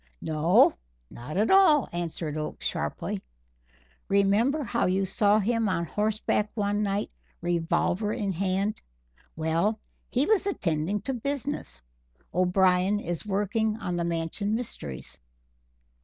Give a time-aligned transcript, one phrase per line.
[0.23, 0.73] "No,
[1.11, 3.21] not at all," answered Oakes sharply.
[4.07, 8.81] "Remember how you saw him on horseback one night, revolver in hand.
[9.35, 9.79] Well,
[10.09, 11.83] he was attending to business.
[12.33, 15.19] _O'Brien is working on the Mansion mysteries.